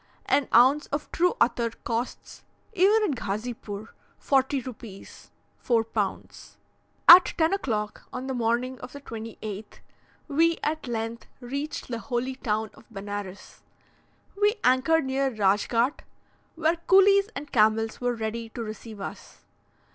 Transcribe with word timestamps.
An 0.25 0.47
ounce 0.51 0.87
of 0.87 1.11
true 1.11 1.35
attar 1.39 1.69
costs, 1.83 2.43
even 2.73 3.03
at 3.11 3.15
Ghazipoor, 3.15 3.89
40 4.17 4.61
rupees 4.61 5.29
(4 5.59 5.83
pounds). 5.83 6.57
At 7.07 7.35
10 7.37 7.53
o'clock 7.53 8.07
on 8.11 8.25
the 8.25 8.33
morning 8.33 8.79
of 8.79 8.93
the 8.93 9.01
28th, 9.01 9.75
we 10.27 10.57
at 10.63 10.87
length 10.87 11.27
reached 11.39 11.87
the 11.89 11.99
holy 11.99 12.33
town 12.33 12.71
of 12.73 12.89
Benares. 12.89 13.61
We 14.35 14.55
anchored 14.63 15.05
near 15.05 15.29
Radschgaht, 15.29 15.99
where 16.55 16.77
coolies 16.87 17.29
and 17.35 17.51
camels 17.51 18.01
were 18.01 18.15
ready 18.15 18.49
to 18.49 18.63
receive 18.63 18.99
us. 18.99 19.43